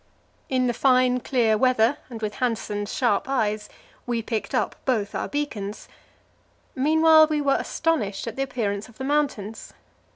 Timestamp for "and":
2.09-2.23